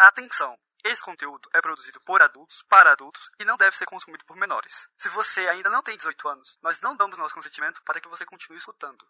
[0.00, 0.56] Atenção!
[0.82, 4.88] Esse conteúdo é produzido por adultos, para adultos e não deve ser consumido por menores.
[4.96, 8.24] Se você ainda não tem 18 anos, nós não damos nosso consentimento para que você
[8.24, 9.06] continue escutando.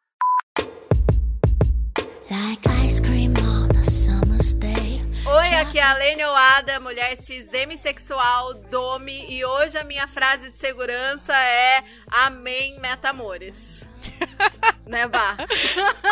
[2.28, 5.00] Like ice cream on a summer's day.
[5.24, 10.50] Oi, aqui é a Lene Oada, mulher cis demissexual, Domi, e hoje a minha frase
[10.50, 13.86] de segurança é Amém, metamores.
[14.88, 15.36] né, Bah?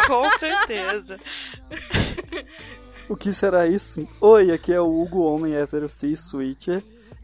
[0.06, 1.18] Com certeza.
[3.08, 4.06] O que será isso?
[4.20, 6.82] Oi, aqui é o Hugo, homem hétero cis switcher.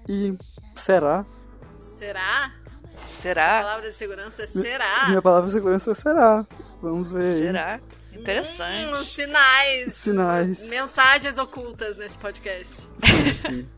[0.08, 0.36] E
[0.74, 1.24] será?
[1.70, 2.46] Será?
[2.46, 3.62] A Será?
[3.62, 5.08] palavra de segurança é será?
[5.08, 6.46] Minha palavra de segurança é será.
[6.80, 7.42] Vamos ver aí.
[7.42, 7.80] Será?
[8.12, 8.88] Interessante.
[8.90, 9.94] Hum, sinais.
[9.94, 10.68] Sinais.
[10.68, 12.74] Mensagens ocultas nesse podcast.
[12.98, 13.68] Sim, sim.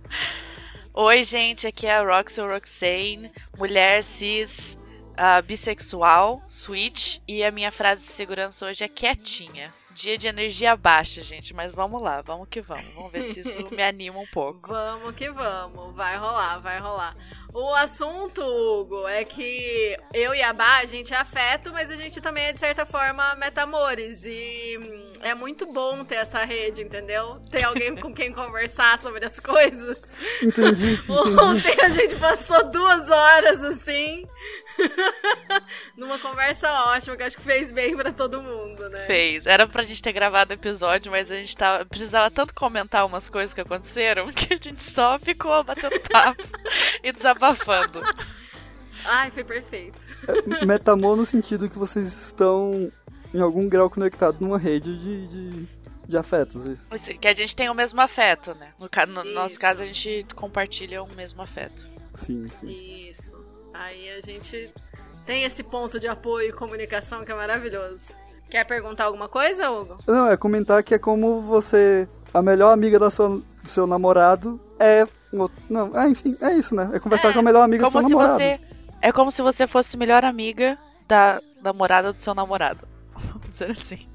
[0.92, 4.78] Oi, gente, aqui é a Roxy Roxane, mulher cis,
[5.16, 9.72] ah, bissexual, switch, e a minha frase de segurança hoje é quietinha.
[9.96, 12.84] Dia de energia baixa, gente, mas vamos lá, vamos que vamos.
[12.94, 14.68] Vamos ver se isso me anima um pouco.
[14.68, 17.16] Vamos que vamos, vai rolar, vai rolar.
[17.58, 21.96] O assunto, Hugo, é que eu e a Bá, a gente é afeto, mas a
[21.96, 24.26] gente também é, de certa forma, metamores.
[24.26, 27.40] E hum, é muito bom ter essa rede, entendeu?
[27.50, 29.96] Ter alguém com quem conversar sobre as coisas.
[30.42, 31.00] Entendi.
[31.08, 34.28] Ontem a gente passou duas horas assim,
[35.96, 39.06] numa conversa ótima, que acho que fez bem pra todo mundo, né?
[39.06, 39.46] Fez.
[39.46, 43.30] Era pra gente ter gravado o episódio, mas a gente tava, precisava tanto comentar umas
[43.30, 46.44] coisas que aconteceram que a gente só ficou batendo papo
[47.02, 47.45] e desabafando.
[49.04, 49.98] Ai, foi perfeito.
[50.66, 52.90] Metamor no sentido que vocês estão
[53.32, 55.68] em algum grau conectados numa rede de, de,
[56.08, 56.62] de afetos.
[56.90, 58.70] Assim, Que a gente tem o mesmo afeto, né?
[58.80, 61.88] No, ca- no nosso caso, a gente compartilha o mesmo afeto.
[62.14, 62.66] Sim, sim.
[63.08, 63.36] Isso.
[63.74, 64.72] Aí a gente
[65.26, 68.08] tem esse ponto de apoio e comunicação que é maravilhoso.
[68.50, 69.98] Quer perguntar alguma coisa, Hugo?
[70.06, 72.08] Não, é comentar que é como você.
[72.32, 73.28] A melhor amiga da sua,
[73.62, 75.06] do seu namorado é.
[75.68, 76.90] Não, é, enfim, é isso, né?
[76.92, 78.32] É conversar É, com a melhor amiga do seu namorado.
[78.36, 78.60] você.
[79.02, 82.86] É como se você fosse melhor amiga da namorada do seu namorado.
[83.14, 84.08] Vamos dizer assim.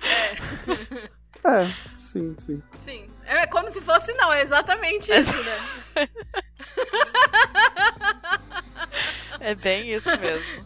[1.44, 2.62] É, sim, sim.
[2.76, 3.08] Sim.
[3.24, 5.58] É como se fosse, não, é exatamente isso, né?
[9.40, 10.64] É bem isso mesmo.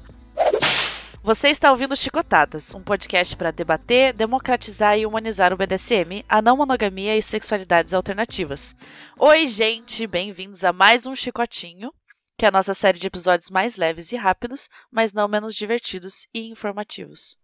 [1.24, 6.56] Você está ouvindo Chicotadas, um podcast para debater, democratizar e humanizar o BDSM, a não
[6.56, 8.74] monogamia e sexualidades alternativas.
[9.16, 11.94] Oi, gente, bem-vindos a mais um Chicotinho,
[12.36, 16.26] que é a nossa série de episódios mais leves e rápidos, mas não menos divertidos
[16.34, 17.36] e informativos.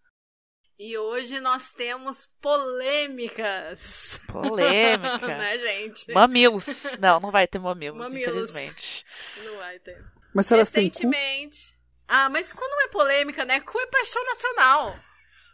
[0.77, 4.21] E hoje nós temos polêmicas.
[4.27, 5.19] Polêmica.
[5.39, 6.13] né, gente?
[6.13, 6.83] Mamilos.
[6.99, 8.23] Não, não vai ter mamilos, Mamilos.
[8.23, 9.05] infelizmente.
[9.45, 10.05] Não vai ter.
[10.35, 11.78] Mas se elas têm cu, Recentemente.
[12.09, 13.61] Ah, mas quando não é polêmica, né?
[13.61, 14.97] Cu é paixão nacional.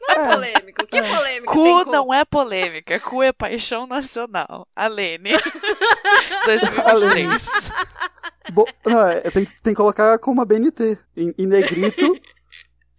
[0.06, 0.86] Não é, polêmico.
[0.86, 1.90] Que polêmica tem Cu cu?
[1.90, 4.68] não é polêmica, cu é paixão nacional.
[4.76, 5.30] A Lene.
[6.44, 7.48] 2023.
[8.52, 8.66] Bo...
[8.84, 10.98] Não, é, tem, que- tem que colocar como a BNT.
[11.16, 12.20] Em, em negrito,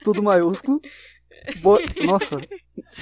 [0.03, 0.81] tudo maiúsculo.
[1.61, 1.77] Bo...
[2.03, 2.37] Nossa.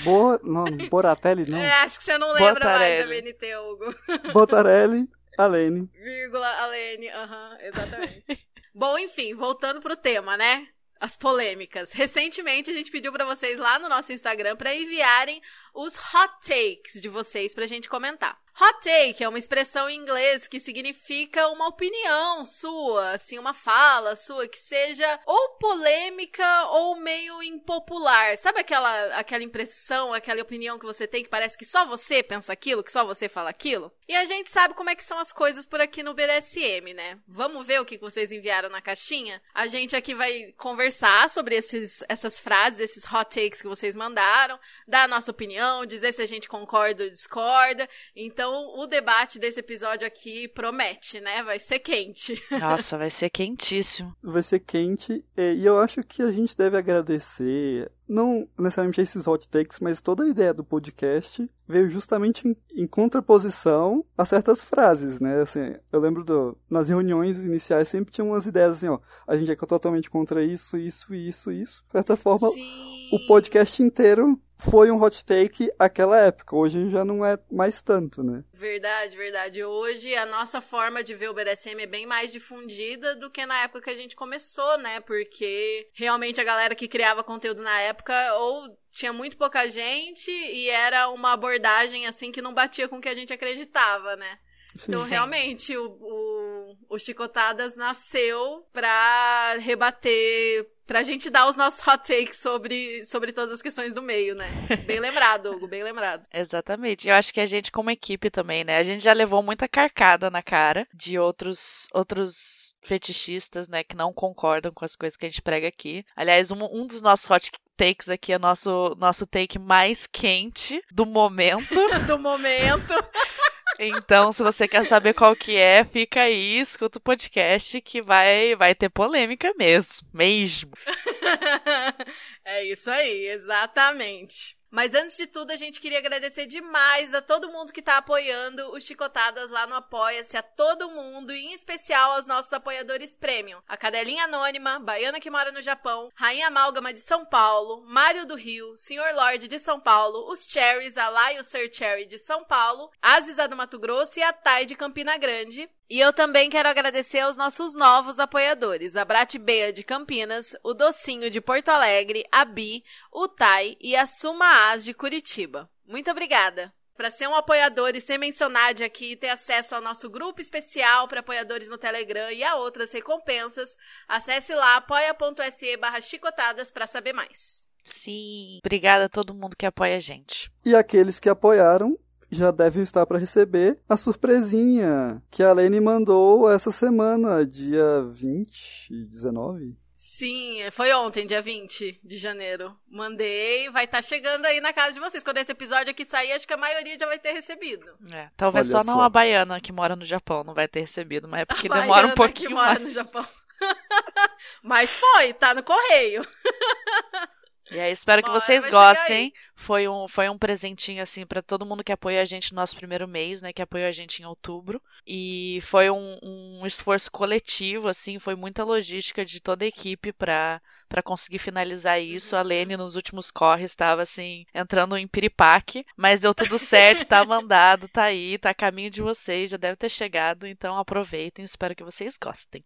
[0.03, 0.37] Bo...
[0.43, 1.57] Não, Boratelli, não.
[1.57, 3.21] É, acho que você não lembra mais da Botarelli.
[3.21, 3.95] BNT, Hugo.
[4.33, 5.89] Botarelli, Alene.
[5.93, 7.09] Vírgula, Alene.
[7.09, 8.47] Aham, exatamente.
[8.75, 10.67] Bom, enfim, voltando pro tema, né?
[10.99, 11.91] As polêmicas.
[11.91, 15.39] Recentemente a gente pediu pra vocês lá no nosso Instagram pra enviarem
[15.75, 18.42] os hot takes de vocês pra gente comentar.
[18.59, 24.15] Hot take é uma expressão em inglês que significa uma opinião sua, assim, uma fala
[24.15, 28.37] sua que seja ou polêmica ou meio impopular.
[28.37, 32.53] Sabe aquela, aquela impressão, aquela opinião que você tem que parece que só você pensa
[32.53, 33.91] aquilo, que só você fala aquilo?
[34.07, 37.17] E a gente sabe como é que são as coisas por aqui no BDSM, né?
[37.27, 39.41] Vamos ver o que vocês enviaram na caixinha?
[39.51, 44.59] A gente aqui vai conversar sobre esses, essas frases, esses hot takes que vocês mandaram,
[44.87, 47.89] dar a nossa opinião, dizer se a gente concorda ou discorda.
[48.15, 51.43] Então, o debate desse episódio aqui promete, né?
[51.43, 52.41] Vai ser quente.
[52.59, 54.15] Nossa, vai ser quentíssimo.
[54.21, 55.23] Vai ser quente.
[55.35, 57.91] E, e eu acho que a gente deve agradecer.
[58.07, 62.85] Não necessariamente esses hot takes, mas toda a ideia do podcast veio justamente em, em
[62.85, 65.41] contraposição a certas frases, né?
[65.41, 68.99] Assim, eu lembro do, nas reuniões iniciais sempre tinha umas ideias assim, ó.
[69.27, 71.83] A gente é totalmente contra isso, isso, isso, isso.
[71.87, 73.09] De certa forma, Sim.
[73.11, 74.39] o podcast inteiro
[74.69, 76.55] foi um hot take aquela época.
[76.55, 78.43] Hoje já não é mais tanto, né?
[78.53, 79.63] Verdade, verdade.
[79.63, 83.63] Hoje a nossa forma de ver o BDSM é bem mais difundida do que na
[83.63, 84.99] época que a gente começou, né?
[85.01, 90.69] Porque realmente a galera que criava conteúdo na época ou tinha muito pouca gente e
[90.69, 94.39] era uma abordagem assim que não batia com o que a gente acreditava, né?
[94.75, 94.91] Sim.
[94.91, 95.09] Então, Sim.
[95.09, 102.39] realmente, o, o, o Chicotadas nasceu pra rebater pra gente dar os nossos hot takes
[102.39, 104.47] sobre, sobre todas as questões do meio, né?
[104.85, 106.27] Bem lembrado, Hugo, bem lembrado.
[106.33, 107.07] Exatamente.
[107.07, 108.77] Eu acho que a gente, como equipe também, né?
[108.77, 113.83] A gente já levou muita carcada na cara de outros, outros fetichistas, né?
[113.83, 116.05] Que não concordam com as coisas que a gente prega aqui.
[116.15, 121.05] Aliás, um, um dos nossos hot takes aqui é nosso, nosso take mais quente do
[121.05, 121.73] momento.
[122.07, 122.93] do momento.
[123.79, 128.55] Então, se você quer saber qual que é, fica aí, escuta o podcast que vai,
[128.55, 130.71] vai ter polêmica mesmo, mesmo.
[132.45, 134.57] é isso aí, exatamente.
[134.73, 138.71] Mas antes de tudo, a gente queria agradecer demais a todo mundo que tá apoiando
[138.71, 143.59] o Chicotadas lá no Apoia-se, a todo mundo, e em especial aos nossos apoiadores premium.
[143.67, 148.33] A Cadelinha Anônima, Baiana que mora no Japão, Rainha Amálgama de São Paulo, Mário do
[148.33, 152.17] Rio, Senhor Lorde de São Paulo, os Cherries, a Lai e o Sir Cherry de
[152.17, 155.69] São Paulo, Aziza do Mato Grosso e a Tai de Campina Grande.
[155.89, 160.73] E eu também quero agradecer aos nossos novos apoiadores, a Brat Bea de Campinas, o
[160.73, 165.69] Docinho de Porto Alegre, a Bi, o Tai e a Suma As de Curitiba.
[165.85, 166.73] Muito obrigada!
[166.95, 171.07] Para ser um apoiador e ser mencionado aqui e ter acesso ao nosso grupo especial
[171.07, 173.75] para apoiadores no Telegram e a outras recompensas,
[174.07, 177.63] acesse lá apoia.se barra chicotadas para saber mais.
[177.83, 180.49] Sim, obrigada a todo mundo que apoia a gente.
[180.63, 181.97] E aqueles que apoiaram
[182.33, 188.89] já devem estar para receber a surpresinha que a Lene mandou essa semana, dia 20
[188.91, 189.83] e 19.
[189.95, 192.77] Sim, foi ontem, dia 20 de janeiro.
[192.89, 195.23] Mandei, vai estar tá chegando aí na casa de vocês.
[195.23, 197.85] Quando esse episódio aqui sair, acho que a maioria já vai ter recebido.
[198.13, 200.81] É, talvez Olha só, só não a baiana que mora no Japão não vai ter
[200.81, 202.81] recebido, mas é porque a demora um pouquinho que mora mais.
[202.81, 203.25] no Japão.
[204.61, 206.27] mas foi, tá no correio.
[207.73, 209.33] E aí, espero que vocês gostem.
[209.55, 212.75] Foi um, foi um presentinho, assim, para todo mundo que apoia a gente no nosso
[212.75, 213.51] primeiro mês, né?
[213.51, 214.79] Que apoiou a gente em outubro.
[215.07, 220.61] E foi um, um esforço coletivo, assim, foi muita logística de toda a equipe para
[220.87, 222.35] para conseguir finalizar isso.
[222.35, 222.47] A uhum.
[222.47, 225.83] Lene, nos últimos corres, estava, assim, entrando em piripaque.
[225.97, 229.75] Mas deu tudo certo, tá mandado, tá aí, tá a caminho de vocês, já deve
[229.75, 230.45] ter chegado.
[230.45, 232.63] Então aproveitem, espero que vocês gostem.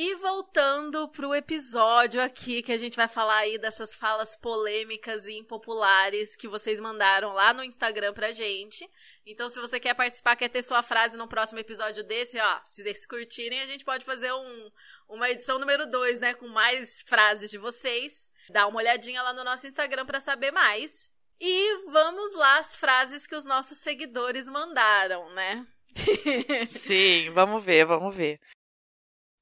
[0.00, 5.36] E voltando pro episódio aqui, que a gente vai falar aí dessas falas polêmicas e
[5.36, 8.88] impopulares que vocês mandaram lá no Instagram pra gente.
[9.26, 12.84] Então, se você quer participar, quer ter sua frase no próximo episódio desse, ó, se
[12.84, 14.70] vocês curtirem, a gente pode fazer um,
[15.08, 18.30] uma edição número 2, né, com mais frases de vocês.
[18.50, 21.10] Dá uma olhadinha lá no nosso Instagram para saber mais.
[21.40, 25.66] E vamos lá as frases que os nossos seguidores mandaram, né?
[26.86, 28.38] Sim, vamos ver, vamos ver.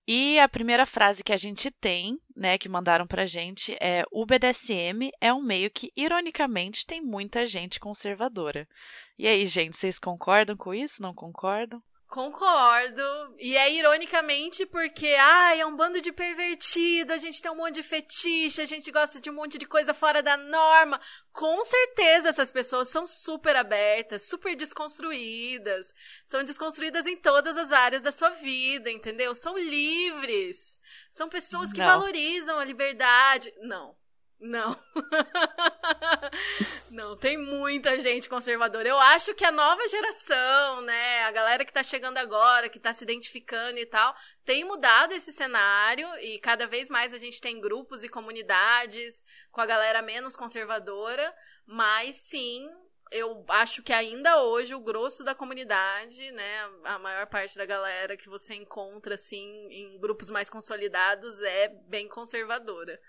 [0.09, 4.25] E a primeira frase que a gente tem, né, que mandaram pra gente é: o
[4.25, 8.69] BDSM é um meio que, ironicamente, tem muita gente conservadora.
[9.19, 11.03] E aí, gente, vocês concordam com isso?
[11.03, 11.83] Não concordam?
[12.09, 13.35] Concordo.
[13.39, 17.75] E é ironicamente porque, ai, é um bando de pervertido, a gente tem um monte
[17.75, 21.01] de fetiche, a gente gosta de um monte de coisa fora da norma.
[21.33, 25.93] Com certeza essas pessoas são super abertas, super desconstruídas.
[26.25, 29.35] São desconstruídas em todas as áreas da sua vida, entendeu?
[29.35, 30.81] São livres.
[31.11, 31.87] São pessoas que Não.
[31.87, 33.53] valorizam a liberdade.
[33.63, 33.97] Não.
[34.39, 34.79] Não.
[36.91, 38.87] Não, tem muita gente conservadora.
[38.89, 42.93] Eu acho que a nova geração, né, a galera que tá chegando agora, que tá
[42.93, 47.61] se identificando e tal, tem mudado esse cenário e cada vez mais a gente tem
[47.61, 51.35] grupos e comunidades com a galera menos conservadora,
[51.65, 52.69] mas sim,
[53.11, 58.17] eu acho que ainda hoje o grosso da comunidade, né, a maior parte da galera
[58.17, 63.01] que você encontra assim em grupos mais consolidados é bem conservadora.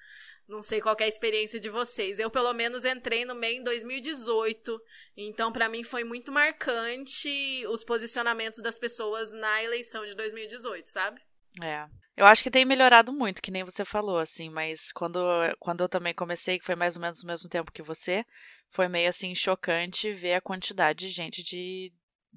[0.48, 2.20] Não sei qual é a experiência de vocês.
[2.20, 4.82] Eu, pelo menos, entrei no meio em 2018.
[5.18, 11.22] Então, para mim, foi muito marcante os posicionamentos das pessoas na eleição de 2018, sabe?
[11.62, 11.86] É.
[12.16, 15.20] Eu acho que tem melhorado muito, que nem você falou, assim, mas quando,
[15.60, 18.26] quando eu também comecei, que foi mais ou menos no mesmo tempo que você,
[18.72, 21.94] foi meio assim chocante ver a quantidade de gente de,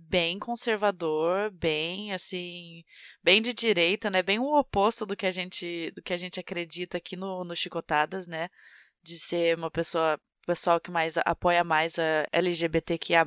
[0.09, 2.83] bem conservador, bem assim,
[3.23, 4.23] bem de direita, né?
[4.23, 7.57] Bem o oposto do que a gente do que a gente acredita aqui no, no
[7.57, 8.49] Chicotadas, né?
[9.03, 13.25] De ser uma pessoa pessoal que mais apoia mais a LGBTQIA+,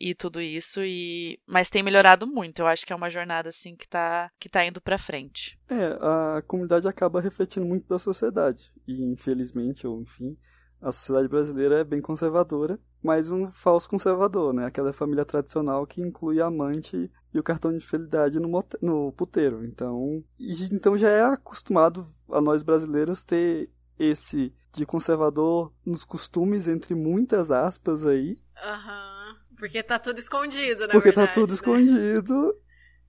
[0.00, 2.60] e tudo isso e mas tem melhorado muito.
[2.60, 5.58] Eu acho que é uma jornada assim que tá que tá indo para frente.
[5.68, 10.36] É, a comunidade acaba refletindo muito da sociedade e infelizmente ou enfim,
[10.84, 14.66] a sociedade brasileira é bem conservadora, mas um falso conservador, né?
[14.66, 18.50] Aquela família tradicional que inclui a amante e o cartão de fidelidade no,
[18.82, 19.64] no puteiro.
[19.64, 26.68] Então, e, então já é acostumado a nós brasileiros ter esse de conservador nos costumes,
[26.68, 28.36] entre muitas aspas aí.
[28.62, 29.38] Aham.
[29.38, 29.56] Uhum.
[29.56, 30.92] Porque tá tudo escondido, né?
[30.92, 31.54] Porque verdade, tá tudo né?
[31.54, 32.54] escondido.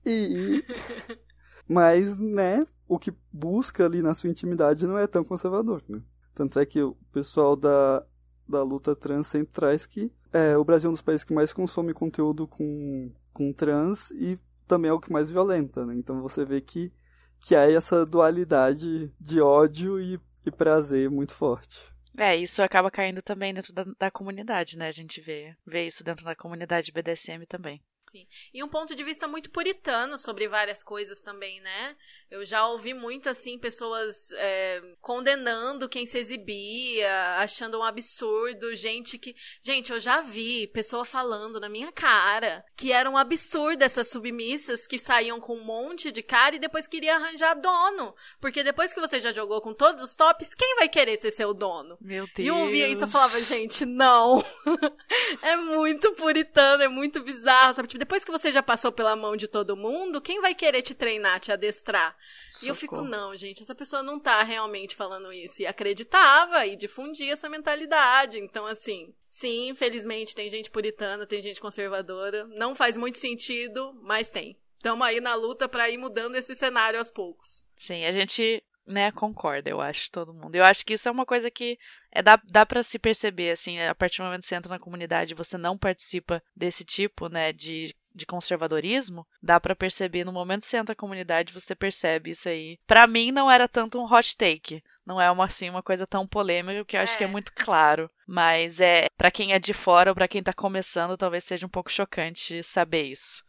[0.06, 0.64] E
[1.68, 6.00] Mas, né, o que busca ali na sua intimidade não é tão conservador, né?
[6.36, 8.06] Tanto é que o pessoal da,
[8.46, 11.50] da luta trans sempre traz que é, o Brasil é um dos países que mais
[11.50, 14.38] consome conteúdo com, com trans e
[14.68, 15.94] também é o que mais violenta, né?
[15.94, 16.92] Então você vê que,
[17.40, 21.80] que há essa dualidade de ódio e, e prazer muito forte.
[22.18, 24.88] É, isso acaba caindo também dentro da, da comunidade, né?
[24.88, 27.82] A gente vê, vê isso dentro da comunidade BDSM também.
[28.10, 28.26] Sim.
[28.52, 31.96] E um ponto de vista muito puritano sobre várias coisas também, né?
[32.28, 39.16] Eu já ouvi muito, assim, pessoas é, condenando quem se exibia, achando um absurdo, gente
[39.16, 39.34] que.
[39.62, 44.86] Gente, eu já vi pessoa falando na minha cara que era um absurdo essas submissas
[44.86, 48.14] que saíam com um monte de cara e depois queria arranjar dono.
[48.40, 51.54] Porque depois que você já jogou com todos os tops, quem vai querer ser seu
[51.54, 51.96] dono?
[52.00, 52.38] Meu Deus.
[52.38, 54.44] E eu ouvia isso e falava, gente, não.
[55.42, 57.86] é muito puritano, é muito bizarro, sabe?
[57.88, 60.94] Tipo, depois que você já passou pela mão de todo mundo, quem vai querer te
[60.94, 62.15] treinar, te adestrar?
[62.62, 65.62] E eu fico, não, gente, essa pessoa não tá realmente falando isso.
[65.62, 68.38] E acreditava e difundia essa mentalidade.
[68.38, 72.44] Então, assim, sim, infelizmente tem gente puritana, tem gente conservadora.
[72.48, 74.56] Não faz muito sentido, mas tem.
[74.76, 77.64] Estamos aí na luta para ir mudando esse cenário aos poucos.
[77.76, 80.54] Sim, a gente né, concorda, eu acho, todo mundo.
[80.54, 81.78] Eu acho que isso é uma coisa que
[82.12, 84.78] é, dá, dá para se perceber, assim, a partir do momento que você entra na
[84.78, 90.32] comunidade e você não participa desse tipo, né, de de conservadorismo, dá para perceber no
[90.32, 92.78] momento que você entra na comunidade, você percebe isso aí.
[92.86, 96.26] Para mim não era tanto um hot take, não é uma assim uma coisa tão
[96.26, 97.18] polêmica que eu acho é.
[97.18, 100.54] que é muito claro, mas é para quem é de fora ou para quem tá
[100.54, 103.44] começando, talvez seja um pouco chocante saber isso.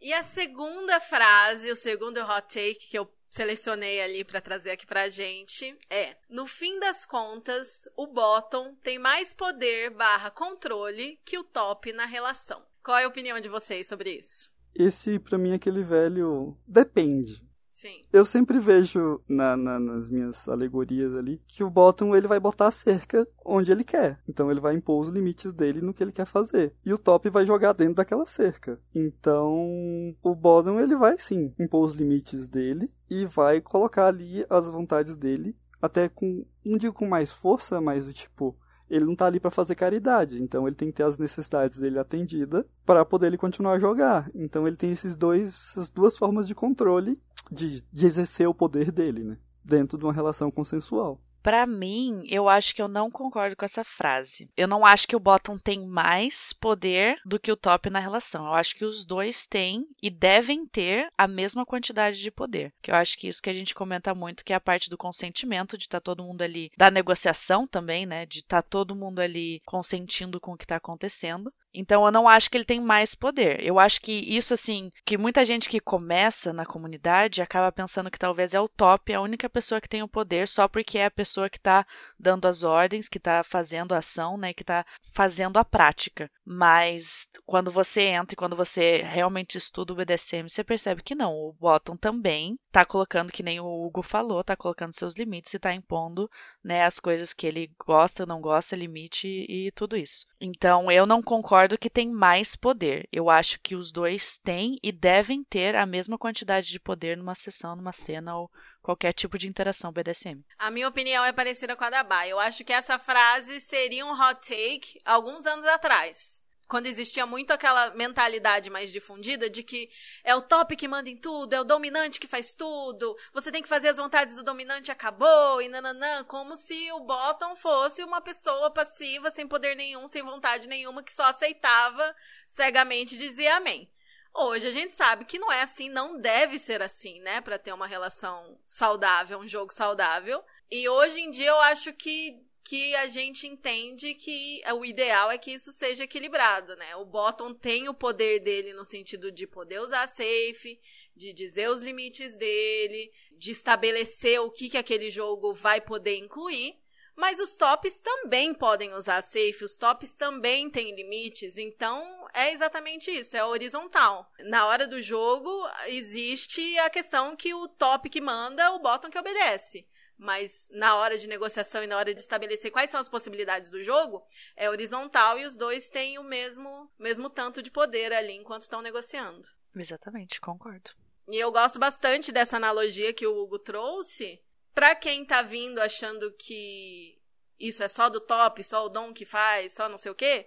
[0.00, 4.84] E a segunda frase, o segundo hot take que eu selecionei ali para trazer aqui
[4.84, 11.38] pra gente é: no fim das contas, o bottom tem mais poder barra controle que
[11.38, 12.62] o top na relação.
[12.82, 14.50] Qual é a opinião de vocês sobre isso?
[14.74, 16.56] Esse, para mim, é aquele velho.
[16.66, 17.42] Depende.
[17.80, 18.02] Sim.
[18.12, 22.66] Eu sempre vejo na, na, nas minhas alegorias ali que o bottom ele vai botar
[22.66, 24.20] a cerca onde ele quer.
[24.28, 26.74] Então ele vai impor os limites dele no que ele quer fazer.
[26.84, 28.78] E o top vai jogar dentro daquela cerca.
[28.94, 34.68] Então o bottom ele vai sim impor os limites dele e vai colocar ali as
[34.68, 38.54] vontades dele até com não digo com mais força, mas do tipo
[38.90, 41.98] ele não tá ali para fazer caridade, então ele tem que ter as necessidades dele
[41.98, 44.28] atendidas para poder ele continuar a jogar.
[44.34, 47.18] Então ele tem esses dois, essas duas formas de controle
[47.50, 49.38] de, de exercer o poder dele, né?
[49.64, 51.20] Dentro de uma relação consensual.
[51.42, 54.48] Para mim, eu acho que eu não concordo com essa frase.
[54.56, 58.46] Eu não acho que o bottom tem mais poder do que o top na relação.
[58.46, 62.72] Eu acho que os dois têm e devem ter a mesma quantidade de poder.
[62.82, 64.98] Que eu acho que isso que a gente comenta muito, que é a parte do
[64.98, 68.26] consentimento, de estar tá todo mundo ali, da negociação também, né?
[68.26, 71.52] De estar tá todo mundo ali consentindo com o que está acontecendo.
[71.72, 73.64] Então eu não acho que ele tem mais poder.
[73.64, 78.18] Eu acho que isso assim, que muita gente que começa na comunidade acaba pensando que
[78.18, 81.10] talvez é o top, a única pessoa que tem o poder só porque é a
[81.10, 81.86] pessoa que está
[82.18, 86.30] dando as ordens, que está fazendo a ação, né, que está fazendo a prática.
[86.44, 91.32] Mas quando você entra e quando você realmente estuda o BDSM, você percebe que não,
[91.32, 95.56] o bottom também está colocando que nem o Hugo falou, está colocando seus limites e
[95.56, 96.28] está impondo,
[96.62, 100.26] né, as coisas que ele gosta, não gosta, limite e tudo isso.
[100.40, 103.06] Então eu não concordo concordo que tem mais poder.
[103.12, 107.34] Eu acho que os dois têm e devem ter a mesma quantidade de poder numa
[107.34, 108.50] sessão, numa cena ou
[108.80, 110.42] qualquer tipo de interação BDSM.
[110.58, 112.26] A minha opinião é parecida com a da Ba.
[112.26, 117.50] Eu acho que essa frase seria um hot take alguns anos atrás quando existia muito
[117.50, 119.90] aquela mentalidade mais difundida de que
[120.22, 123.60] é o top que manda em tudo, é o dominante que faz tudo, você tem
[123.60, 128.20] que fazer as vontades do dominante acabou, e nananã, como se o bottom fosse uma
[128.20, 132.14] pessoa passiva, sem poder nenhum, sem vontade nenhuma, que só aceitava
[132.46, 133.90] cegamente dizia amém.
[134.32, 137.72] Hoje a gente sabe que não é assim, não deve ser assim, né, para ter
[137.72, 140.44] uma relação saudável, um jogo saudável.
[140.70, 145.38] E hoje em dia eu acho que que a gente entende que o ideal é
[145.38, 146.94] que isso seja equilibrado, né?
[146.96, 150.80] O bottom tem o poder dele no sentido de poder usar safe,
[151.16, 156.78] de dizer os limites dele, de estabelecer o que, que aquele jogo vai poder incluir.
[157.16, 163.10] Mas os tops também podem usar safe, os tops também têm limites, então é exatamente
[163.10, 164.30] isso, é horizontal.
[164.44, 165.50] Na hora do jogo
[165.88, 169.86] existe a questão que o top que manda, o bottom que obedece
[170.20, 173.82] mas na hora de negociação e na hora de estabelecer quais são as possibilidades do
[173.82, 174.22] jogo,
[174.54, 178.82] é horizontal e os dois têm o mesmo, mesmo tanto de poder ali enquanto estão
[178.82, 179.48] negociando.
[179.74, 180.90] Exatamente, concordo.
[181.26, 184.42] E eu gosto bastante dessa analogia que o Hugo trouxe.
[184.74, 187.18] Para quem tá vindo achando que
[187.58, 190.46] isso é só do top, só o Dom que faz, só não sei o quê,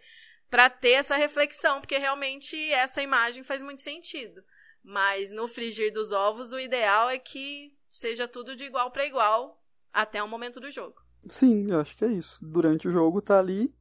[0.52, 4.46] para ter essa reflexão, porque realmente essa imagem faz muito sentido.
[4.84, 9.63] Mas no frigir dos ovos, o ideal é que seja tudo de igual para igual
[9.94, 10.96] até o momento do jogo.
[11.30, 12.44] Sim, eu acho que é isso.
[12.44, 13.74] Durante o jogo tá ali,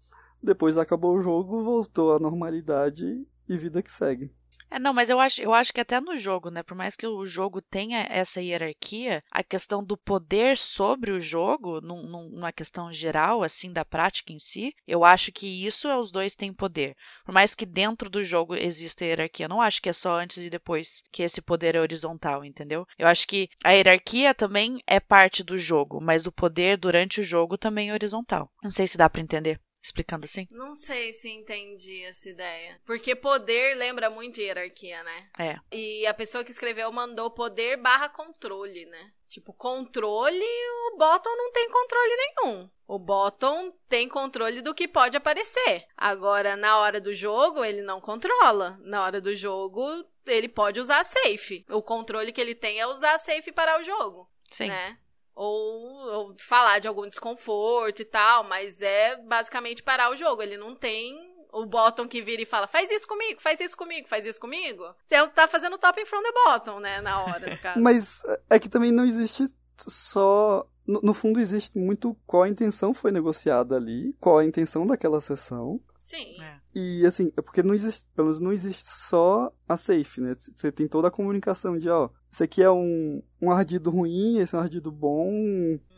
[0.43, 4.35] depois acabou o jogo, voltou à normalidade e vida que segue.
[4.73, 6.63] É, não, mas eu acho, eu acho que até no jogo, né?
[6.63, 11.83] Por mais que o jogo tenha essa hierarquia, a questão do poder sobre o jogo,
[11.83, 16.11] num, numa questão geral, assim, da prática em si, eu acho que isso é os
[16.11, 16.97] dois têm poder.
[17.23, 20.39] Por mais que dentro do jogo exista hierarquia, eu não acho que é só antes
[20.39, 22.87] e depois que esse poder é horizontal, entendeu?
[22.97, 27.25] Eu acho que a hierarquia também é parte do jogo, mas o poder durante o
[27.25, 28.51] jogo também é horizontal.
[28.63, 30.47] Não sei se dá para entender explicando assim?
[30.51, 32.81] Não sei se entendi essa ideia.
[32.87, 35.29] Porque poder lembra muito hierarquia, né?
[35.39, 35.59] É.
[35.71, 39.13] E a pessoa que escreveu mandou poder barra controle, né?
[39.29, 40.45] Tipo, controle,
[40.93, 42.71] o Bottom não tem controle nenhum.
[42.87, 45.87] O Bottom tem controle do que pode aparecer.
[45.97, 48.79] Agora, na hora do jogo, ele não controla.
[48.83, 51.65] Na hora do jogo, ele pode usar a safe.
[51.71, 54.31] O controle que ele tem é usar a safe para o jogo.
[54.51, 54.69] Sim.
[54.69, 54.99] Né?
[55.35, 60.43] Ou, ou falar de algum desconforto e tal, mas é basicamente parar o jogo.
[60.43, 64.09] Ele não tem o bottom que vira e fala, faz isso comigo, faz isso comigo,
[64.09, 64.85] faz isso comigo.
[65.07, 67.81] Então tá fazendo top in front the bottom, né, na hora, caso.
[67.81, 69.45] Mas é que também não existe
[69.79, 70.67] só.
[70.87, 75.21] No, no, fundo, existe muito qual a intenção foi negociada ali, qual a intenção daquela
[75.21, 75.81] sessão.
[75.99, 76.41] Sim.
[76.43, 76.61] É.
[76.75, 80.33] E assim, é porque não existe, pelo menos não existe só a safe, né?
[80.37, 84.55] Você tem toda a comunicação de, ó, esse aqui é um, um ardido ruim, esse
[84.55, 85.31] é um ardido bom,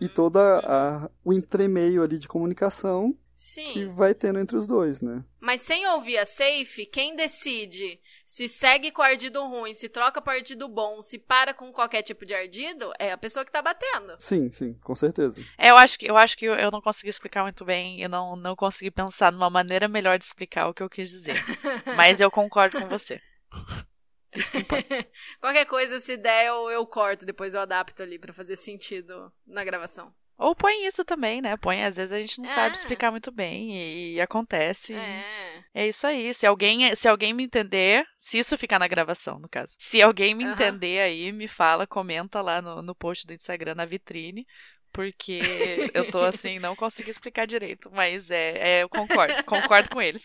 [0.00, 3.72] e toda a, o entremeio ali de comunicação Sim.
[3.72, 5.24] que vai tendo entre os dois, né?
[5.40, 8.00] Mas sem ouvir a safe, quem decide
[8.34, 12.02] se segue com o ardido ruim, se troca para ardido bom, se para com qualquer
[12.02, 14.16] tipo de ardido, é a pessoa que tá batendo.
[14.18, 15.40] Sim, sim, com certeza.
[15.56, 18.34] É, eu acho que eu acho que eu não consegui explicar muito bem, eu não,
[18.34, 21.36] não consegui pensar numa maneira melhor de explicar o que eu quis dizer.
[21.96, 23.22] Mas eu concordo com você.
[25.40, 29.62] Qualquer coisa, se der, eu, eu corto, depois eu adapto ali para fazer sentido na
[29.62, 30.12] gravação.
[30.38, 31.56] Ou põe isso também, né?
[31.56, 32.54] Põe, às vezes a gente não É.
[32.54, 34.92] sabe explicar muito bem e, e acontece.
[34.92, 35.44] e É.
[35.76, 36.32] É isso aí.
[36.32, 39.74] Se alguém, se alguém me entender, se isso ficar na gravação, no caso.
[39.78, 40.52] Se alguém me Aham.
[40.52, 44.46] entender aí, me fala, comenta lá no, no post do Instagram, na vitrine.
[44.92, 47.90] Porque eu tô assim, não consegui explicar direito.
[47.92, 49.34] Mas é, é eu concordo.
[49.44, 50.22] concordo com eles.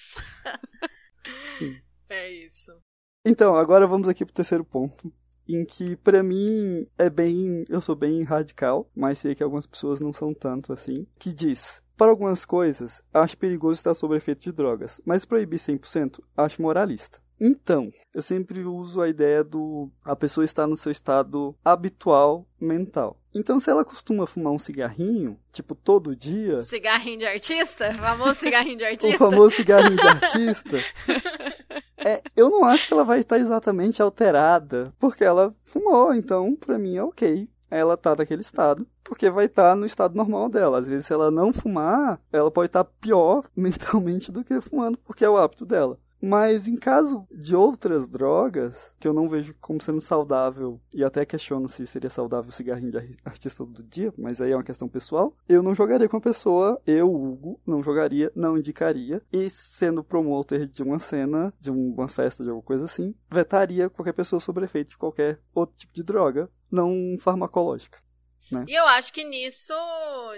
[1.57, 1.81] Sim.
[2.09, 2.71] É isso.
[3.25, 5.11] Então, agora vamos aqui pro terceiro ponto.
[5.49, 7.65] Em que, pra mim, é bem.
[7.67, 11.07] Eu sou bem radical, mas sei que algumas pessoas não são tanto assim.
[11.17, 16.19] Que diz: Para algumas coisas, acho perigoso estar sob efeito de drogas, mas proibir 100%
[16.37, 17.19] acho moralista.
[17.41, 23.17] Então, eu sempre uso a ideia do a pessoa estar no seu estado habitual mental.
[23.33, 27.93] Então, se ela costuma fumar um cigarrinho, tipo todo dia, Cigarrinho de artista?
[27.93, 29.17] Famoso cigarrinho de o artista?
[29.17, 30.77] famoso cigarrinho de artista,
[32.09, 36.79] é, eu não acho que ela vai estar exatamente alterada, porque ela fumou, então pra
[36.79, 37.47] mim é ok.
[37.71, 40.79] Ela tá naquele estado, porque vai estar no estado normal dela.
[40.79, 45.23] Às vezes, se ela não fumar, ela pode estar pior mentalmente do que fumando, porque
[45.23, 45.99] é o hábito dela.
[46.21, 51.25] Mas em caso de outras drogas, que eu não vejo como sendo saudável, e até
[51.25, 54.63] questiono se seria saudável o cigarrinho de ar- artista do dia, mas aí é uma
[54.63, 59.49] questão pessoal, eu não jogaria com a pessoa, eu, Hugo, não jogaria, não indicaria, e
[59.49, 64.39] sendo promoter de uma cena, de uma festa, de alguma coisa assim, vetaria qualquer pessoa
[64.39, 67.97] sobre efeito de qualquer outro tipo de droga, não farmacológica.
[68.67, 69.73] E eu acho que nisso,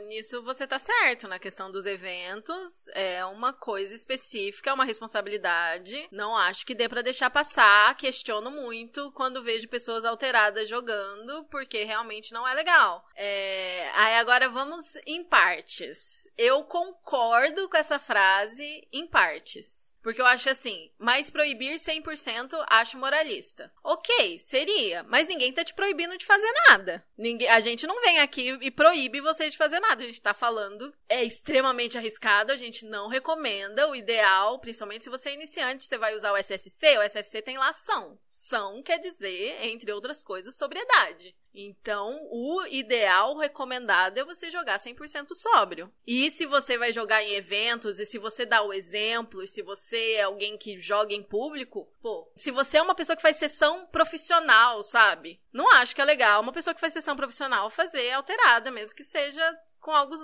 [0.08, 6.08] nisso você tá certo, na questão dos eventos, é uma coisa específica, é uma responsabilidade.
[6.12, 11.84] Não acho que dê pra deixar passar, questiono muito quando vejo pessoas alteradas jogando, porque
[11.84, 13.06] realmente não é legal.
[13.16, 16.30] É, Aí agora vamos em partes.
[16.38, 19.94] Eu concordo com essa frase em partes.
[20.02, 23.72] Porque eu acho assim, mas proibir 100% acho moralista.
[23.84, 27.06] Ok, seria, mas ninguém tá te proibindo de fazer nada.
[27.18, 30.04] Ninguém, a gente não vem aqui e proíbe você de fazer nada.
[30.04, 33.88] A gente tá falando, é extremamente arriscado, a gente não recomenda.
[33.88, 37.58] O ideal, principalmente se você é iniciante, você vai usar o SSC, o SSC tem
[37.58, 38.18] lá são.
[38.28, 41.36] São quer dizer, entre outras coisas, sobriedade.
[41.54, 45.92] Então, o ideal, recomendado é você jogar 100% sóbrio.
[46.08, 49.62] E se você vai jogar em eventos, e se você dá o exemplo, e se
[49.62, 53.38] você é alguém que joga em público, pô, se você é uma pessoa que faz
[53.38, 55.42] sessão profissional, sabe?
[55.52, 59.04] Não acho que é legal uma pessoa que faz sessão profissional fazer alterada, mesmo que
[59.04, 60.16] seja com algo,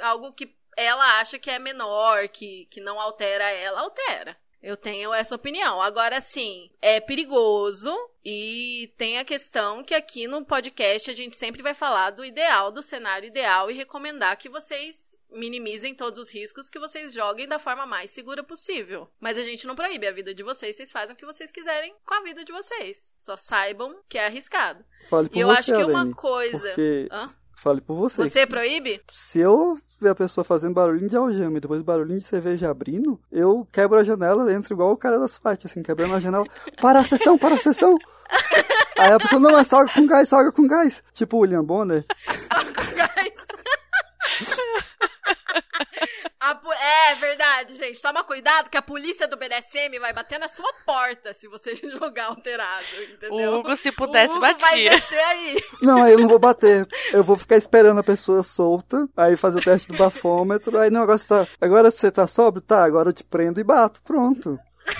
[0.00, 4.36] algo que ela acha que é menor, que, que não altera ela, altera.
[4.62, 5.80] Eu tenho essa opinião.
[5.80, 7.90] Agora, sim, é perigoso
[8.22, 12.70] e tem a questão que aqui no podcast a gente sempre vai falar do ideal,
[12.70, 17.58] do cenário ideal e recomendar que vocês minimizem todos os riscos, que vocês joguem da
[17.58, 19.08] forma mais segura possível.
[19.18, 21.94] Mas a gente não proíbe a vida de vocês, vocês fazem o que vocês quiserem
[22.04, 23.14] com a vida de vocês.
[23.18, 24.84] Só saibam que é arriscado.
[25.08, 26.68] Fale por E eu você, acho que uma Aline, coisa.
[26.68, 27.08] Porque...
[27.10, 27.26] Hã?
[27.60, 28.22] Fale por você.
[28.22, 29.02] Você proíbe?
[29.10, 33.20] Se eu ver a pessoa fazendo barulhinho de algema e depois barulhinho de cerveja abrindo,
[33.30, 36.46] eu quebro a janela, entro igual o cara das fights, assim, quebrando a janela.
[36.80, 37.98] Para a sessão, para a sessão!
[38.96, 41.04] Aí a pessoa, não, é salga com gás, salga com gás.
[41.12, 42.06] Tipo o William Bonner.
[42.48, 42.64] A
[46.62, 48.00] po- É verdade, gente.
[48.02, 52.26] Toma cuidado que a polícia do BDSM vai bater na sua porta se você jogar
[52.26, 53.52] alterado, entendeu?
[53.52, 54.90] O Hugo, se pudesse, O Hugo vai batia.
[54.90, 55.62] descer aí.
[55.82, 56.86] Não, aí eu não vou bater.
[57.12, 61.02] Eu vou ficar esperando a pessoa solta, aí fazer o teste do bafômetro, aí não,
[61.02, 61.46] agora você tá.
[61.60, 62.62] Agora você tá sóbrio?
[62.62, 64.00] Tá, agora eu te prendo e bato.
[64.02, 64.58] Pronto.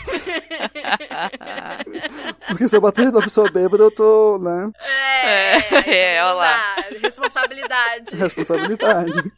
[2.48, 4.70] Porque se eu bater na pessoa bêbada, eu tô, né?
[4.80, 6.76] É, É, então olha não lá.
[7.00, 8.16] Responsabilidade.
[8.16, 9.32] Responsabilidade.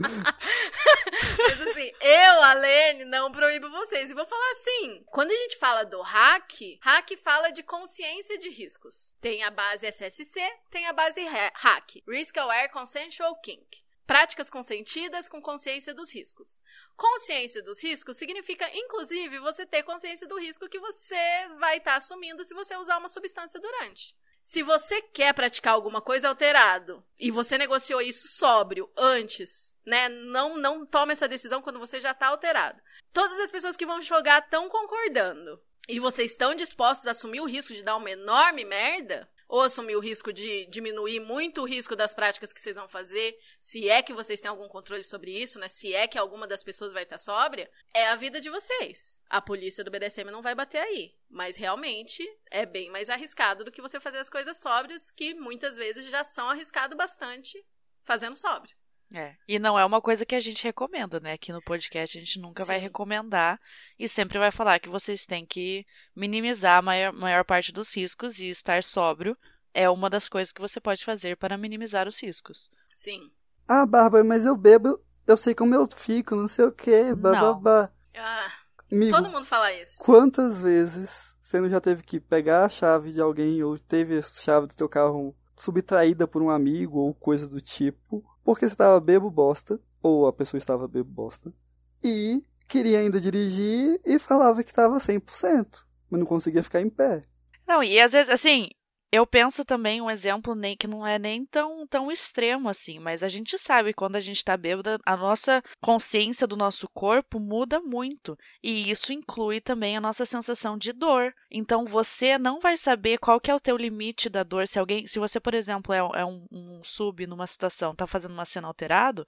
[1.38, 4.10] Mas assim, eu, a Lene, não proíbo vocês.
[4.10, 8.48] E vou falar assim: quando a gente fala do hack, hack fala de consciência de
[8.48, 9.14] riscos.
[9.20, 12.02] Tem a base SSC, tem a base ha- hack.
[12.08, 13.82] Risk Aware Consensual Kink.
[14.06, 16.60] Práticas consentidas com consciência dos riscos.
[16.96, 22.44] Consciência dos riscos significa, inclusive, você ter consciência do risco que você vai estar assumindo
[22.44, 24.16] se você usar uma substância durante.
[24.50, 30.08] Se você quer praticar alguma coisa alterado e você negociou isso sóbrio antes, né?
[30.08, 32.82] Não não toma essa decisão quando você já tá alterado.
[33.12, 37.46] Todas as pessoas que vão jogar estão concordando e vocês estão dispostos a assumir o
[37.46, 41.96] risco de dar uma enorme merda ou assumir o risco de diminuir muito o risco
[41.96, 45.58] das práticas que vocês vão fazer, se é que vocês têm algum controle sobre isso,
[45.58, 45.66] né?
[45.66, 49.18] Se é que alguma das pessoas vai estar sóbria, é a vida de vocês.
[49.28, 53.72] A polícia do BDSM não vai bater aí, mas realmente é bem mais arriscado do
[53.72, 57.60] que você fazer as coisas sóbrias, que muitas vezes já são arriscado bastante
[58.04, 58.76] fazendo sóbrio.
[59.12, 59.34] É.
[59.48, 61.32] E não é uma coisa que a gente recomenda, né?
[61.32, 62.84] Aqui no podcast a gente nunca vai Sim.
[62.84, 63.60] recomendar
[63.98, 68.38] e sempre vai falar que vocês têm que minimizar a maior, maior parte dos riscos
[68.38, 69.36] e estar sóbrio
[69.74, 72.70] é uma das coisas que você pode fazer para minimizar os riscos.
[72.96, 73.30] Sim.
[73.68, 77.90] Ah, Bárbara, mas eu bebo, eu sei como eu fico, não sei o quê, bababá.
[78.16, 78.52] Ah,
[78.92, 80.04] Amigo, todo mundo fala isso.
[80.04, 84.22] quantas vezes você não já teve que pegar a chave de alguém ou teve a
[84.22, 88.98] chave do teu carro subtraída por um amigo ou coisa do tipo, porque você estava
[88.98, 91.54] bebo bosta, ou a pessoa estava bebo bosta,
[92.02, 97.22] e queria ainda dirigir e falava que estava 100%, mas não conseguia ficar em pé.
[97.64, 98.68] Não, e às vezes, assim,
[99.12, 103.22] eu penso também um exemplo nem que não é nem tão, tão extremo assim, mas
[103.22, 107.80] a gente sabe quando a gente tá bêbada, a nossa consciência do nosso corpo muda
[107.80, 108.38] muito.
[108.62, 111.34] E isso inclui também a nossa sensação de dor.
[111.50, 114.68] Então você não vai saber qual que é o teu limite da dor.
[114.68, 118.32] Se alguém, se você, por exemplo, é, é um, um sub numa situação, tá fazendo
[118.32, 119.26] uma cena alterado,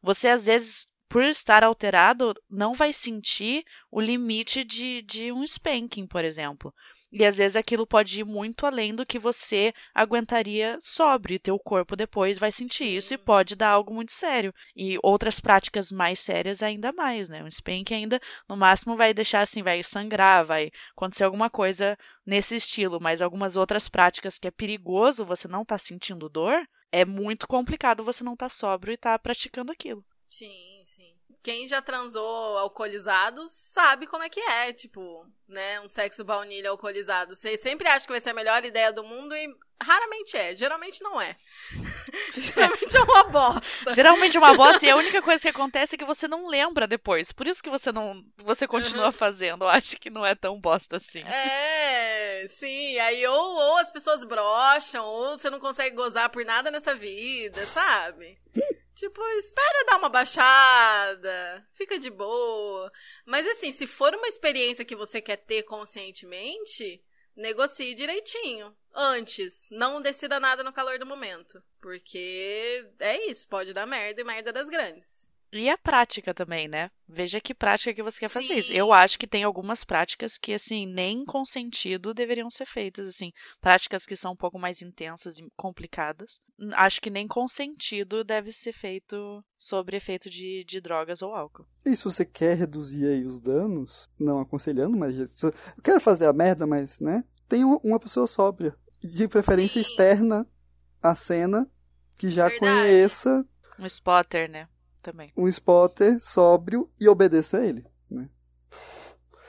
[0.00, 6.06] você às vezes por estar alterado, não vai sentir o limite de, de um spanking,
[6.06, 6.74] por exemplo.
[7.12, 11.36] E às vezes aquilo pode ir muito além do que você aguentaria sóbrio.
[11.36, 12.96] E teu corpo depois vai sentir Sim.
[12.96, 14.52] isso e pode dar algo muito sério.
[14.74, 17.44] E outras práticas mais sérias ainda mais, né?
[17.44, 22.56] Um spank ainda, no máximo, vai deixar assim, vai sangrar, vai acontecer alguma coisa nesse
[22.56, 23.00] estilo.
[23.00, 28.02] Mas algumas outras práticas que é perigoso você não tá sentindo dor, é muito complicado
[28.02, 30.04] você não tá sóbrio e tá praticando aquilo.
[30.36, 31.14] Sim, sim.
[31.44, 35.80] Quem já transou alcoolizado sabe como é que é, tipo, né?
[35.80, 37.36] Um sexo baunilha alcoolizado.
[37.36, 40.56] Você sempre acha que vai ser a melhor ideia do mundo e raramente é.
[40.56, 41.36] Geralmente não é.
[42.34, 43.92] Geralmente é uma bosta.
[43.92, 46.88] Geralmente é uma bosta e a única coisa que acontece é que você não lembra
[46.88, 47.30] depois.
[47.30, 48.20] Por isso que você não.
[48.38, 49.62] Você continua fazendo.
[49.62, 51.22] Eu acho que não é tão bosta assim.
[51.22, 52.98] É, sim.
[52.98, 57.64] Aí ou, ou as pessoas brocham, ou você não consegue gozar por nada nessa vida,
[57.66, 58.36] sabe?
[58.94, 62.92] Tipo, espera dar uma baixada, fica de boa.
[63.26, 67.02] Mas assim, se for uma experiência que você quer ter conscientemente,
[67.34, 68.74] negocie direitinho.
[68.94, 71.60] Antes, não decida nada no calor do momento.
[71.80, 75.26] Porque é isso, pode dar merda e merda das grandes.
[75.54, 76.90] E a prática também, né?
[77.08, 78.72] Veja que prática que você quer fazer isso.
[78.72, 83.30] Eu acho que tem algumas práticas que, assim, nem consentido deveriam ser feitas, assim.
[83.60, 86.40] Práticas que são um pouco mais intensas e complicadas.
[86.72, 91.66] Acho que nem consentido deve ser feito sobre efeito de, de drogas ou álcool.
[91.86, 95.52] E se você quer reduzir aí os danos, não aconselhando, mas eu
[95.84, 97.22] quero fazer a merda, mas, né?
[97.48, 98.74] Tem um- uma pessoa sóbria.
[99.00, 99.88] De preferência Sim.
[99.88, 100.46] externa
[101.00, 101.70] à cena,
[102.18, 102.58] que já Verdade.
[102.58, 103.46] conheça
[103.78, 104.68] Um spotter, né?
[105.04, 105.30] Também.
[105.36, 108.26] um spotter sóbrio e obedeça a ele, né?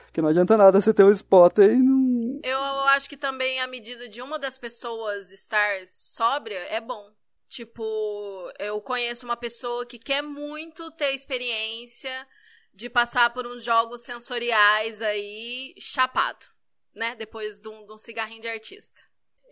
[0.04, 2.38] Porque não adianta nada você ter um spotter e não.
[2.44, 7.10] Eu acho que também a medida de uma das pessoas estar sóbria é bom.
[7.48, 7.82] Tipo,
[8.58, 12.28] eu conheço uma pessoa que quer muito ter experiência
[12.74, 16.46] de passar por uns jogos sensoriais aí chapado,
[16.94, 17.14] né?
[17.14, 19.00] Depois de um, de um cigarrinho de artista.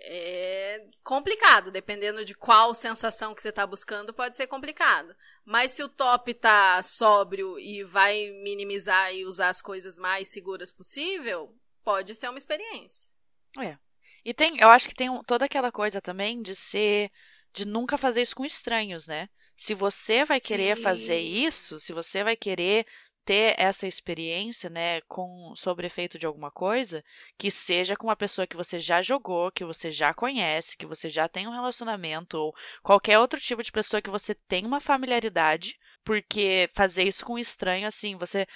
[0.06, 5.14] É complicado, dependendo de qual sensação que você tá buscando, pode ser complicado.
[5.44, 10.70] Mas se o top tá sóbrio e vai minimizar e usar as coisas mais seguras
[10.70, 13.12] possível, pode ser uma experiência.
[13.58, 13.78] É.
[14.24, 17.10] E tem, eu acho que tem toda aquela coisa também de ser,
[17.52, 19.28] de nunca fazer isso com estranhos, né?
[19.56, 21.46] Se você vai querer fazer Sim.
[21.46, 22.86] isso, se você vai querer
[23.24, 27.02] ter essa experiência, né, com sobre efeito de alguma coisa,
[27.38, 31.08] que seja com uma pessoa que você já jogou, que você já conhece, que você
[31.08, 35.78] já tem um relacionamento ou qualquer outro tipo de pessoa que você tem uma familiaridade,
[36.04, 38.46] porque fazer isso com um estranho assim, você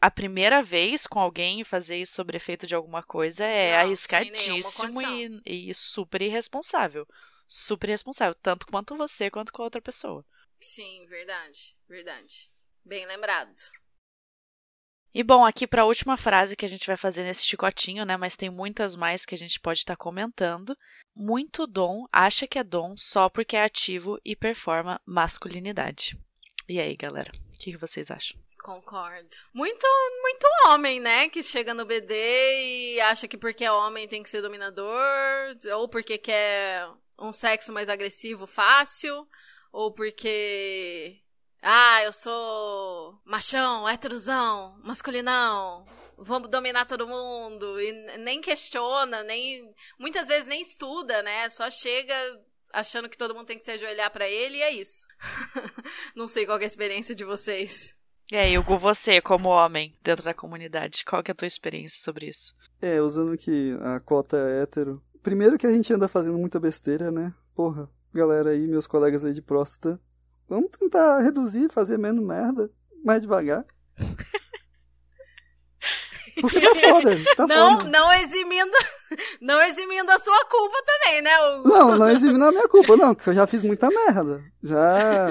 [0.00, 5.02] a primeira vez com alguém fazer isso sobre efeito de alguma coisa é Não, arriscadíssimo
[5.02, 7.06] e, e super irresponsável.
[7.48, 10.24] Super irresponsável, tanto quanto você quanto com a outra pessoa.
[10.60, 12.50] Sim, verdade, verdade.
[12.84, 13.56] Bem lembrado.
[15.14, 18.16] E bom, aqui para a última frase que a gente vai fazer nesse chicotinho, né?
[18.16, 20.76] Mas tem muitas mais que a gente pode estar comentando.
[21.16, 26.16] Muito dom acha que é dom só porque é ativo e performa masculinidade.
[26.68, 27.30] E aí, galera?
[27.54, 28.38] O que que vocês acham?
[28.62, 29.36] Concordo.
[29.54, 29.86] Muito,
[30.20, 31.28] muito homem, né?
[31.28, 34.92] Que chega no BD e acha que porque é homem tem que ser dominador,
[35.74, 36.86] ou porque quer
[37.18, 39.26] um sexo mais agressivo fácil,
[39.72, 41.20] ou porque.
[41.62, 45.84] Ah, eu sou machão, héterozão, masculinão,
[46.16, 47.80] vamos dominar todo mundo.
[47.80, 49.74] E nem questiona, nem.
[49.98, 51.48] Muitas vezes nem estuda, né?
[51.50, 52.14] Só chega
[52.72, 55.06] achando que todo mundo tem que se ajoelhar pra ele e é isso.
[56.14, 57.94] Não sei qual que é a experiência de vocês.
[58.30, 62.02] E aí, Hugo, você, como homem dentro da comunidade, qual que é a tua experiência
[62.02, 62.54] sobre isso?
[62.80, 65.02] É, usando que a cota é hétero.
[65.22, 67.32] Primeiro que a gente anda fazendo muita besteira, né?
[67.54, 69.98] Porra, galera aí, meus colegas aí de próstata.
[70.48, 72.70] Vamos tentar reduzir, fazer menos merda,
[73.04, 73.64] mais devagar.
[76.40, 77.90] Porque tá foda, tá não, foda.
[77.90, 78.70] não eximindo,
[79.42, 81.68] não eximindo a sua culpa também, né, Hugo?
[81.68, 84.40] Não, não exime na minha culpa, não, que eu já fiz muita merda.
[84.62, 85.28] Já.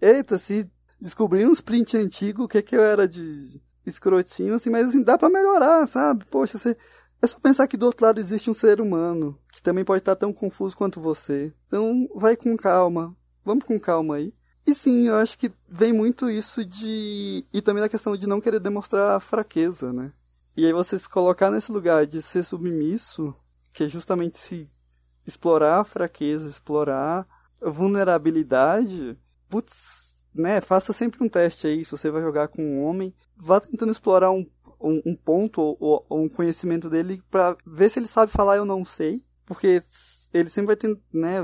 [0.00, 4.88] Eita, se descobri uns print antigo, o que que eu era de escrotinho, assim, mas
[4.88, 6.24] assim, dá pra melhorar, sabe?
[6.26, 6.76] Poxa, você.
[7.20, 10.14] É só pensar que do outro lado existe um ser humano, que também pode estar
[10.14, 11.54] tão confuso quanto você.
[11.66, 13.16] Então, vai com calma.
[13.42, 14.34] Vamos com calma aí.
[14.66, 17.44] E sim, eu acho que vem muito isso de.
[17.52, 20.12] E também da questão de não querer demonstrar fraqueza, né?
[20.56, 23.34] E aí você se colocar nesse lugar de ser submisso,
[23.72, 24.70] que é justamente se
[25.26, 27.26] explorar a fraqueza, explorar
[27.62, 32.84] a vulnerabilidade, putz, né, faça sempre um teste aí, se você vai jogar com um
[32.84, 34.46] homem, vá tentando explorar um,
[34.80, 38.64] um, um ponto ou, ou- um conhecimento dele pra ver se ele sabe falar eu
[38.64, 39.82] não sei, porque
[40.32, 41.40] ele sempre vai ter, né,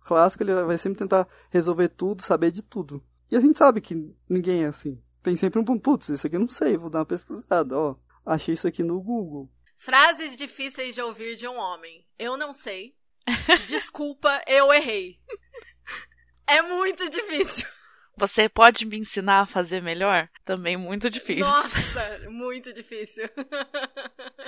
[0.00, 3.02] clássico ele vai sempre tentar resolver tudo, saber de tudo.
[3.30, 5.00] E a gente sabe que ninguém é assim.
[5.22, 7.96] Tem sempre um ponto, putz, isso aqui eu não sei, vou dar uma pesquisada, ó.
[8.24, 9.50] Achei isso aqui no Google.
[9.76, 12.06] Frases difíceis de ouvir de um homem.
[12.18, 12.94] Eu não sei.
[13.66, 15.18] Desculpa, eu errei.
[16.46, 17.66] É muito difícil.
[18.16, 20.28] Você pode me ensinar a fazer melhor?
[20.44, 21.46] Também muito difícil.
[21.46, 23.24] Nossa, muito difícil.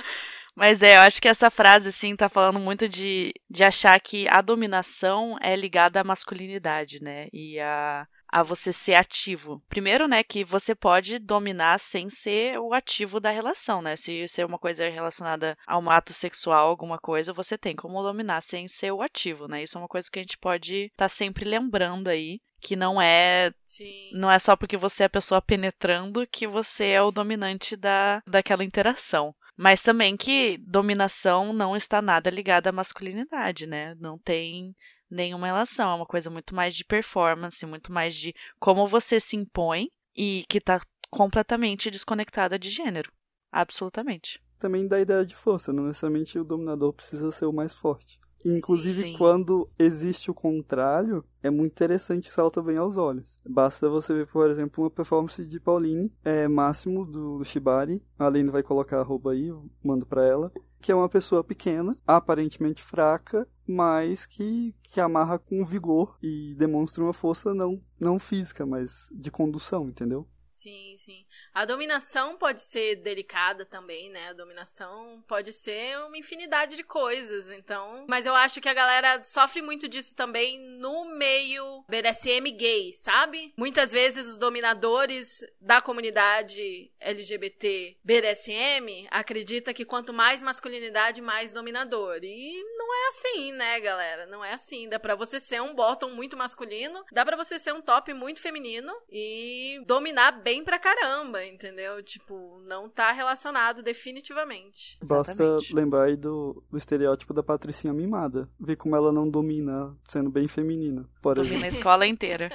[0.55, 4.27] Mas é, eu acho que essa frase, assim, tá falando muito de, de achar que
[4.29, 7.27] a dominação é ligada à masculinidade, né?
[7.33, 9.63] E a, a você ser ativo.
[9.67, 13.95] Primeiro, né, que você pode dominar sem ser o ativo da relação, né?
[13.95, 18.41] Se ser uma coisa relacionada a um ato sexual, alguma coisa, você tem como dominar
[18.41, 19.63] sem ser o ativo, né?
[19.63, 22.39] Isso é uma coisa que a gente pode estar sempre lembrando aí.
[22.61, 24.09] Que não é Sim.
[24.13, 28.23] não é só porque você é a pessoa penetrando que você é o dominante da,
[28.25, 29.35] daquela interação.
[29.55, 33.95] Mas também que dominação não está nada ligada à masculinidade, né?
[33.95, 34.75] Não tem
[35.09, 35.91] nenhuma relação.
[35.91, 40.43] É uma coisa muito mais de performance, muito mais de como você se impõe e
[40.49, 43.11] que está completamente desconectada de gênero.
[43.51, 44.41] Absolutamente.
[44.57, 48.19] também da ideia de força, não necessariamente o dominador precisa ser o mais forte.
[48.45, 49.17] Inclusive, Sim.
[49.17, 53.39] quando existe o contrário, é muito interessante e salta bem aos olhos.
[53.47, 58.03] Basta você ver, por exemplo, uma performance de Pauline, é máximo do, do Shibari.
[58.17, 60.51] A Aline vai colocar a aí, eu mando pra ela.
[60.81, 67.01] Que é uma pessoa pequena, aparentemente fraca, mas que, que amarra com vigor e demonstra
[67.03, 70.27] uma força não, não física, mas de condução, entendeu?
[70.53, 71.25] Sim, sim.
[71.51, 74.29] A dominação pode ser delicada também, né?
[74.29, 78.05] A dominação pode ser uma infinidade de coisas, então.
[78.07, 83.51] Mas eu acho que a galera sofre muito disso também no meio BDSM gay, sabe?
[83.57, 92.19] Muitas vezes os dominadores da comunidade LGBT BDSM acredita que quanto mais masculinidade, mais dominador.
[92.21, 94.27] E não é assim, né, galera?
[94.27, 94.87] Não é assim.
[94.87, 98.39] Dá pra você ser um bottom muito masculino, dá pra você ser um top muito
[98.39, 102.03] feminino e dominar bem pra caramba, entendeu?
[102.03, 104.97] Tipo, não tá relacionado definitivamente.
[105.03, 105.73] Basta Exatamente.
[105.75, 108.49] lembrar aí do, do estereótipo da patricinha mimada.
[108.59, 111.05] Ver como ela não domina, sendo bem feminina.
[111.21, 111.77] Por Domina a exemplo.
[111.77, 112.49] escola inteira.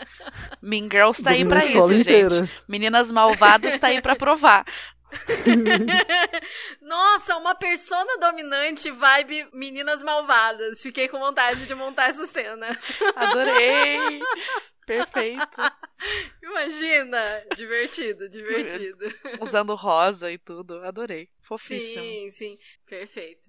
[0.63, 2.31] Mean Girls tá aí Domina pra a escola isso, inteira.
[2.31, 2.53] gente.
[2.69, 4.65] Meninas malvadas tá aí pra provar.
[6.83, 10.83] Nossa, uma persona dominante vibe meninas malvadas.
[10.83, 12.67] Fiquei com vontade de montar essa cena.
[13.17, 14.21] Adorei.
[14.87, 15.61] Perfeito.
[16.69, 17.45] Imagina!
[17.57, 19.07] Divertido, divertido.
[19.41, 20.85] Usando rosa e tudo.
[20.85, 21.29] Adorei.
[21.41, 22.05] Fofíssimo.
[22.05, 22.59] Sim, sim.
[22.87, 23.49] Perfeito.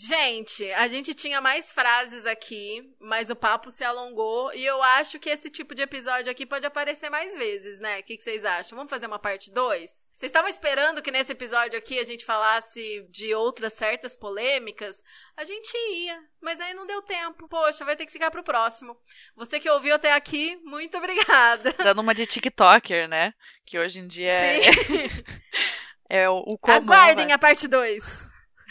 [0.00, 5.18] Gente, a gente tinha mais frases aqui, mas o papo se alongou e eu acho
[5.18, 7.98] que esse tipo de episódio aqui pode aparecer mais vezes, né?
[7.98, 8.76] O que, que vocês acham?
[8.76, 9.90] Vamos fazer uma parte 2?
[10.14, 15.02] Vocês estavam esperando que nesse episódio aqui a gente falasse de outras certas polêmicas?
[15.36, 17.48] A gente ia, mas aí não deu tempo.
[17.48, 18.96] Poxa, vai ter que ficar pro próximo.
[19.34, 21.72] Você que ouviu até aqui, muito obrigada.
[21.72, 23.34] Dando uma de TikToker, né?
[23.66, 25.08] Que hoje em dia é, Sim.
[26.08, 26.76] é o, o comum.
[26.76, 27.32] Aguardem né?
[27.32, 28.28] a parte 2.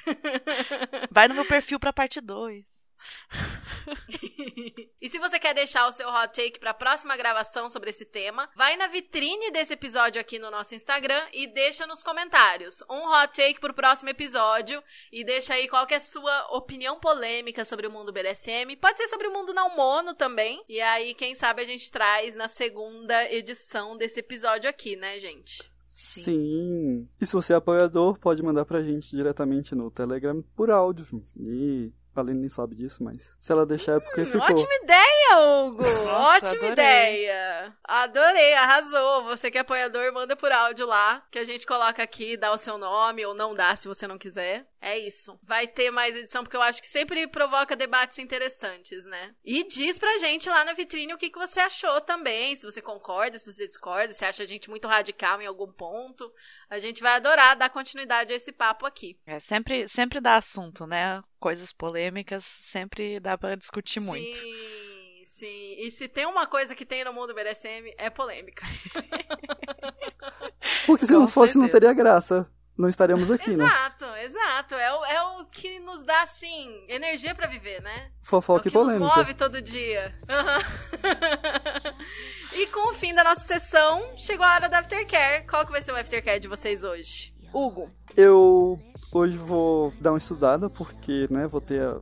[1.12, 2.88] Vai no meu perfil pra parte 2.
[5.02, 8.06] e se você quer deixar o seu hot take para a próxima gravação sobre esse
[8.06, 13.10] tema, vai na vitrine desse episódio aqui no nosso Instagram e deixa nos comentários um
[13.10, 17.64] hot take pro próximo episódio e deixa aí qual que é a sua opinião polêmica
[17.66, 18.76] sobre o mundo BDSM.
[18.80, 20.64] Pode ser sobre o mundo não mono também.
[20.68, 25.77] E aí, quem sabe a gente traz na segunda edição desse episódio aqui, né, gente?
[26.00, 27.08] Sim.
[27.20, 31.24] E se você é apoiador, pode mandar pra gente diretamente no Telegram por áudio.
[31.36, 34.42] E a Aline nem sabe disso, mas se ela deixar é porque Hum, ficou.
[34.48, 35.84] Ótima ideia, Hugo!
[35.84, 36.72] Ótima adorei.
[36.72, 37.78] ideia!
[37.84, 39.24] Adorei, arrasou.
[39.26, 42.58] Você que é apoiador, manda por áudio lá, que a gente coloca aqui, dá o
[42.58, 44.68] seu nome, ou não dá se você não quiser.
[44.80, 45.40] É isso.
[45.44, 49.34] Vai ter mais edição, porque eu acho que sempre provoca debates interessantes, né?
[49.44, 52.82] E diz pra gente lá na vitrine o que, que você achou também, se você
[52.82, 56.32] concorda, se você discorda, se acha a gente muito radical em algum ponto.
[56.70, 59.18] A gente vai adorar dar continuidade a esse papo aqui.
[59.26, 61.22] É, sempre, sempre dá assunto, né?
[61.40, 64.36] Coisas polêmicas, sempre dá pra discutir muito.
[64.38, 65.76] Sim, sim.
[65.80, 68.66] E se tem uma coisa que tem no mundo BDSM, é polêmica.
[70.86, 71.80] Porque se Com não fosse, não certeza.
[71.80, 72.50] teria graça.
[72.78, 73.66] Não estaríamos aqui, né?
[73.66, 74.76] Exato, exato.
[74.76, 78.12] É o, é o que nos dá, assim, energia pra viver, né?
[78.12, 79.16] É Fofoca o e que nos polêmica.
[79.18, 80.14] move todo dia.
[80.30, 80.60] Aham.
[82.58, 85.46] e com o fim da nossa sessão, chegou a hora do aftercare.
[85.46, 87.32] Qual que vai ser o aftercare de vocês hoje?
[87.54, 87.92] Hugo.
[88.16, 88.80] Eu
[89.12, 92.00] hoje vou dar uma estudada, porque, né, vou ter a,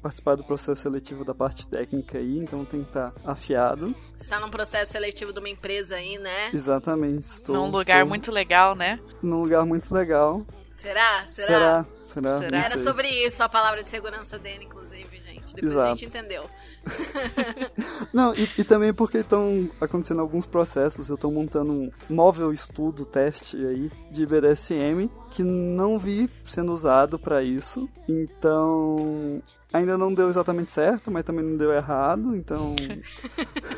[0.00, 3.92] participar do processo seletivo da parte técnica aí, então tem que estar afiado.
[4.16, 6.50] Você tá num processo seletivo de uma empresa aí, né?
[6.54, 7.24] Exatamente.
[7.24, 9.00] Estou, Num lugar estou muito legal, né?
[9.20, 10.46] Num lugar muito legal.
[10.70, 11.26] Será?
[11.26, 11.48] Será?
[11.48, 11.86] Será?
[12.04, 12.38] Será?
[12.38, 12.64] Será?
[12.66, 15.54] Era sobre isso a palavra de segurança dele, inclusive, gente.
[15.54, 15.96] Depois a Exato.
[15.96, 16.48] gente entendeu.
[18.12, 21.08] Não, e, e também porque estão acontecendo alguns processos.
[21.08, 27.18] Eu estou montando um móvel estudo, teste aí de BDSM que não vi sendo usado
[27.18, 27.88] para isso.
[28.08, 32.34] Então, ainda não deu exatamente certo, mas também não deu errado.
[32.34, 32.74] Então,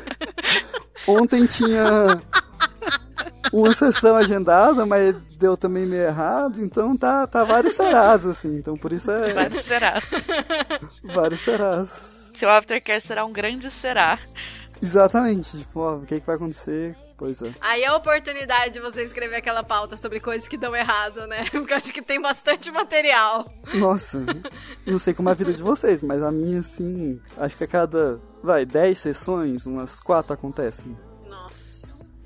[1.07, 2.21] ontem tinha
[3.51, 6.63] uma sessão agendada, mas deu também meio errado.
[6.63, 8.55] Então, tá, tá vários serás, assim.
[8.55, 10.01] Então, por isso é Vai será.
[11.03, 12.20] vários serás.
[12.41, 14.17] Seu aftercare será um grande será.
[14.81, 15.59] Exatamente.
[15.59, 16.97] Tipo, ó, o que, que vai acontecer?
[17.15, 17.53] Pois é.
[17.61, 21.45] Aí é a oportunidade de você escrever aquela pauta sobre coisas que dão errado, né?
[21.53, 23.47] Porque eu acho que tem bastante material.
[23.75, 24.25] Nossa,
[24.87, 27.67] não sei como é a vida de vocês, mas a minha, assim, acho que a
[27.67, 30.97] cada, vai, 10 sessões, umas 4 acontecem.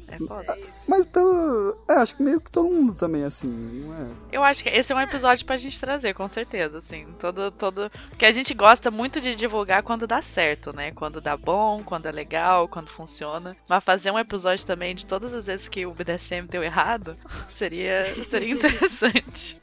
[0.08, 0.54] É foda.
[0.54, 0.70] é.
[0.88, 1.78] Mas pelo.
[1.90, 4.08] É, acho que meio que todo mundo também, assim, não é?
[4.32, 7.08] Eu acho que esse é um episódio pra gente trazer, com certeza, assim.
[7.20, 7.92] Todo, todo.
[8.10, 10.92] Porque a gente gosta muito de divulgar quando dá certo, né?
[10.92, 13.56] Quando dá bom, quando é legal, quando funciona.
[13.68, 18.04] Mas fazer um episódio também de todas as vezes que o BDSM deu errado seria,
[18.26, 19.60] seria interessante.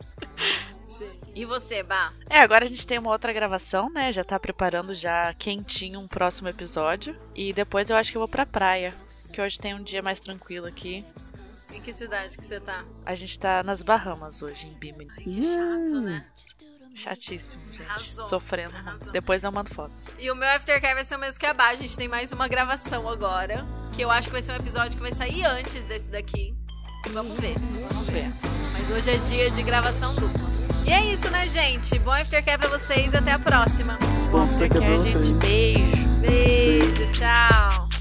[0.93, 1.11] Sim.
[1.35, 2.13] E você, Bah?
[2.29, 4.13] É, agora a gente tem uma outra gravação, né?
[4.13, 7.19] Já tá preparando já quentinho um próximo episódio.
[7.35, 8.95] E depois eu acho que eu vou pra praia.
[9.33, 11.05] Que hoje tem um dia mais tranquilo aqui.
[11.73, 12.85] Em que cidade que você tá?
[13.07, 15.11] A gente tá nas Bahamas hoje, em Bimini.
[15.17, 16.27] Ai, que chato, né?
[16.95, 17.89] Chatíssimo, gente.
[17.89, 18.77] Arrasou, Sofrendo.
[18.77, 19.13] arrasou.
[19.13, 20.13] Depois eu mando fotos.
[20.19, 21.69] E o meu aftercare vai ser o mesmo que a Bah.
[21.69, 23.65] A gente tem mais uma gravação agora.
[23.95, 26.55] Que eu acho que vai ser um episódio que vai sair antes desse daqui.
[27.11, 27.55] Vamos ver.
[27.91, 28.31] Vamos ver.
[28.73, 30.51] Mas hoje é dia de gravação dupla.
[30.87, 31.99] E é isso, né, gente?
[32.01, 33.99] Bom aftercare pra vocês e até a próxima.
[34.31, 35.33] Bom, pra gente?
[35.35, 36.09] Beijo.
[36.21, 37.92] Beijo, tchau.